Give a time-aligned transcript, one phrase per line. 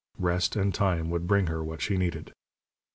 [0.17, 2.33] Rest and time would bring her what she needed.